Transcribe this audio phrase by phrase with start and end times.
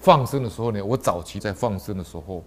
[0.00, 2.42] 放生的时候呢，我早期在放生的时候，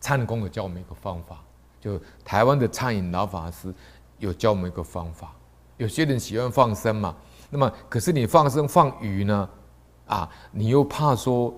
[0.00, 1.42] 忏公有教我们一个方法，
[1.80, 3.72] 就台湾的餐饮老法师
[4.18, 5.32] 有教我们一个方法。
[5.76, 7.14] 有些人喜欢放生嘛，
[7.50, 9.48] 那么可是你放生放鱼呢，
[10.06, 11.54] 啊，你又怕说，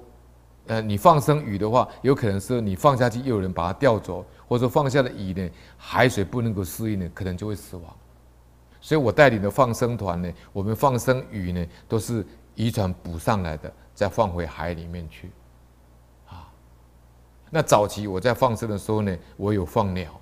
[0.66, 7.96] 呃，你放生鱼的话，有可能是你放下去又有人把它钓走，或者放下的鱼呢，海水不能够适应呢，可能就会死亡。
[8.82, 12.26] 所以我带领的放生团呢，我们放生鱼呢，都是
[12.56, 15.30] 渔船捕上来的，再放回海里面去。
[16.26, 16.48] 啊，
[17.50, 20.18] 那早期我在放生的时候呢，我有放鸟，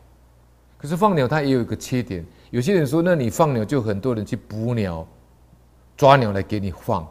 [0.76, 2.26] 可是放鸟它也有一个缺点。
[2.50, 5.06] 有些人说，那你放鸟就很多人去捕鸟、
[5.96, 7.06] 抓鸟来给你放，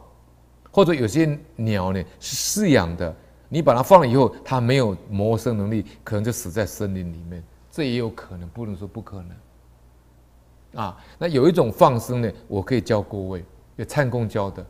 [0.70, 3.16] 或者有些鸟呢是饲养的，
[3.48, 7.42] 你把它放了以后，它没有谋生能力，可能就死在森林里面，
[7.72, 10.84] 这也有可能，不能说不可能。
[10.84, 13.46] 啊，那有一种放生呢，我可以教各位，
[13.78, 14.66] 有忏公教的。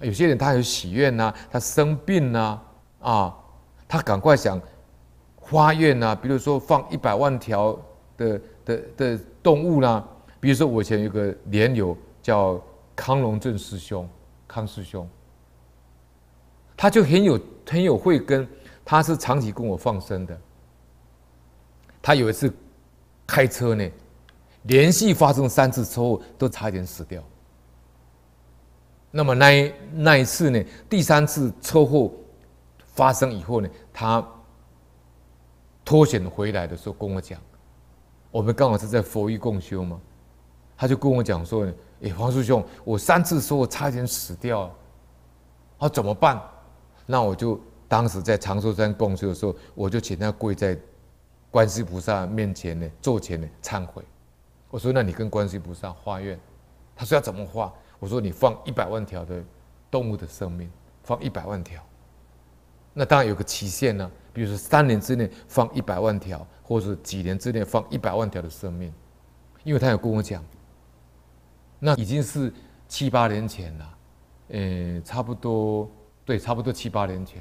[0.00, 2.60] 有些人他有许愿呐，他生病呐，
[3.00, 3.36] 啊，
[3.88, 4.60] 他赶快想
[5.42, 7.78] 发愿呐，比如说放一百万条
[8.16, 9.20] 的的的。
[9.46, 10.04] 动物呢？
[10.40, 12.60] 比如说，我以前有个莲友叫
[12.96, 14.08] 康龙正师兄，
[14.48, 15.08] 康师兄，
[16.76, 18.44] 他就很有很有慧根，
[18.84, 20.36] 他是长期跟我放生的。
[22.02, 22.52] 他有一次
[23.24, 23.88] 开车呢，
[24.62, 27.22] 连续发生三次车祸，都差点死掉。
[29.16, 32.12] 那么那那一次呢，第三次车祸
[32.92, 34.22] 发生以后呢，他
[35.82, 37.40] 脱险回来的时候跟我讲。
[38.30, 39.98] 我们刚好是在佛医共修嘛，
[40.76, 41.66] 他就跟我讲说
[42.04, 44.70] ：“哎，黄师兄，我三次说我差点死掉，
[45.78, 46.38] 啊，怎么办？”
[47.06, 50.78] 那我就当时在长寿山共修的时候，我就请他跪在
[51.50, 54.04] 观世菩萨面前呢，座前呢忏悔。
[54.68, 56.38] 我说：“那你跟观世菩萨发愿。”
[56.94, 59.42] 他说：“要怎么发？”我说：“你放一百万条的
[59.90, 60.70] 动物的生命，
[61.02, 61.82] 放一百万条。
[62.92, 68.92] 那当然有个期限呢，比如说三年之内放一百万条。”或者几年之内放一百万条的生命，
[69.62, 70.44] 因为他有跟我讲，
[71.78, 72.52] 那已经是
[72.88, 73.98] 七八年前了，
[74.48, 75.88] 呃，差不多
[76.24, 77.40] 对，差不多七八年前，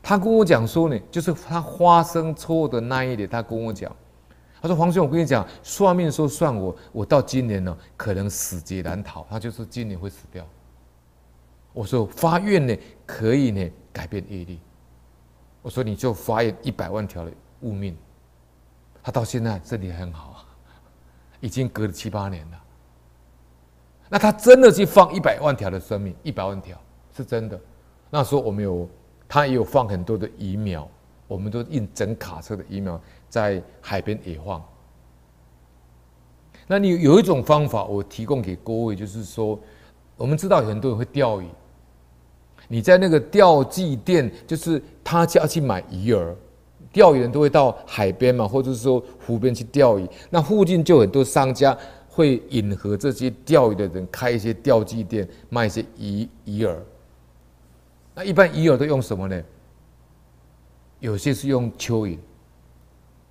[0.00, 3.90] 他跟我讲说呢，就是他发生错的那一点，他跟我讲，
[4.64, 10.42] 他说黄兄，我跟你讲，算命说算我，我到今年呢，可能死劫难逃，他就是今年会死掉。
[11.74, 14.58] 我说发愿呢，可以呢改变业力，
[15.60, 17.94] 我说你就发愿一百万条的物命。
[19.02, 20.40] 他到现在身体很好啊，
[21.40, 22.58] 已经隔了七八年了。
[24.08, 26.80] 那他真的去放一百万条的生命，一百万条
[27.14, 27.60] 是真的。
[28.08, 28.88] 那时候我们有，
[29.28, 30.88] 他也有放很多的鱼苗，
[31.26, 34.62] 我们都印整卡车的鱼苗在海边野放。
[36.66, 39.58] 那你有一种方法，我提供给各位，就是说，
[40.16, 41.46] 我们知道很多人会钓鱼，
[42.68, 46.34] 你在那个钓具店，就是他家去买鱼饵。
[46.92, 50.08] 钓鱼人都会到海边嘛，或者是说湖边去钓鱼。
[50.30, 51.76] 那附近就很多商家
[52.08, 56.76] 会引合这些钓鱼的人开一些钓具店，卖一些鱼鱼饵。
[58.14, 59.42] 那一般鱼饵都用什么呢？
[61.04, 62.16] 有些是用蚯蚓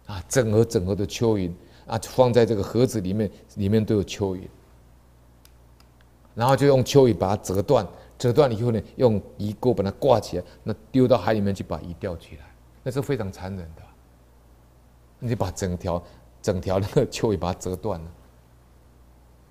[0.05, 1.51] 啊，整盒整盒的蚯蚓
[1.87, 4.41] 啊，放在这个盒子里面，里面都有蚯蚓。
[6.35, 7.87] 然后就用蚯蚓把它折断，
[8.19, 12.45] 折断以后呢，用鱼钩把它挂起来，那丢到海里面去把鱼钓起来。
[12.83, 13.81] 那是非常残忍的，
[15.17, 16.03] 你把整条
[16.43, 18.05] 整条那个蚯蚓把它折断了，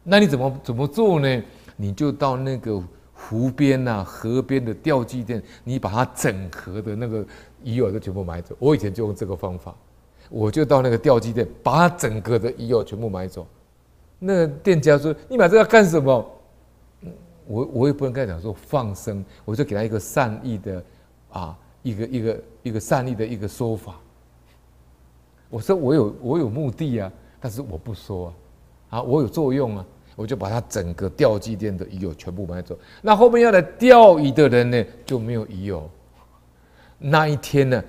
[0.05, 1.43] 那你怎么怎么做呢？
[1.77, 2.81] 你就到那个
[3.33, 7.25] 湖边呐、河边的钓具店，你把它整盒的那个
[7.65, 8.55] 鱼饵都全部买走。
[8.59, 9.75] 我以前就用这个方法，
[10.29, 13.47] 我就到那个钓具店，把它整个的鱼饵全部买走。
[14.19, 16.31] 那店家说：“你买这个干什么？”
[17.49, 20.85] 我我也不能跟他讲说放生，我就给他一个善意的
[21.31, 21.59] 啊。
[21.85, 23.99] 一个一个一个善意的一个说法，
[25.51, 28.29] 我说我有我有目的啊，但是我不说
[28.89, 29.85] 啊，啊我有作用啊，
[30.17, 32.79] 我就把他整个钓具店的鱼友全部买走。
[33.01, 35.91] 那后面要来钓鱼的人呢，就没有鱼友。
[36.99, 37.83] 那一天呢，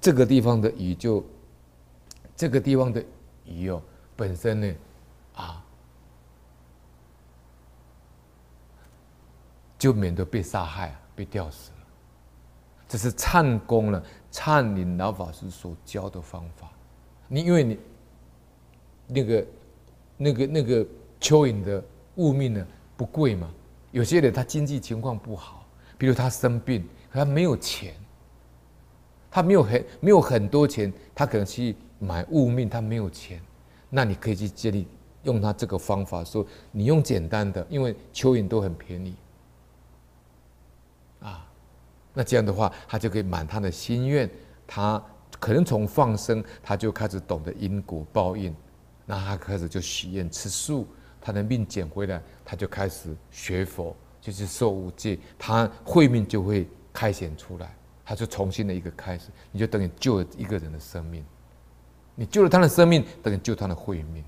[0.00, 1.24] 这个地方的鱼就
[2.36, 3.04] 这个地方的
[3.44, 3.82] 鱼哦，
[4.14, 4.74] 本身呢
[5.34, 5.64] 啊，
[9.78, 11.76] 就免得被杀害，被钓死了。
[12.86, 14.00] 这是忏公了，
[14.30, 16.70] 忏隐老法师所教的方法。
[17.26, 17.78] 你因为你
[19.08, 19.46] 那个、
[20.16, 20.86] 那个、那个
[21.24, 21.82] 蚯蚓的
[22.16, 22.66] 物命呢
[22.98, 23.50] 不贵嘛，
[23.92, 25.66] 有些人他经济情况不好，
[25.96, 27.94] 比如他生病，他没有钱，
[29.30, 33.40] 他没有很没有很多钱，他可能去买物命，他没有钱，
[33.88, 34.86] 那你可以去建立
[35.22, 39.14] 用他这个方法，说你用简单的，因为蚯蚓都很便宜，
[41.20, 41.48] 啊。
[42.12, 44.30] 那这样的话，他就可以满他的心愿。
[44.66, 45.02] 他
[45.40, 48.54] 可能从放生，他就开始懂得因果报应。
[49.04, 50.86] 那他开始就许愿吃素，
[51.24, 57.74] 他的命捡回来，他就开始学佛，就是受五戒，他慧命就会开显出来，
[58.04, 59.30] 他就重新的一个开始。
[59.50, 61.24] 你就等于救了一个人的生命，
[62.14, 64.22] 你救了他的生命，等于救他的慧命。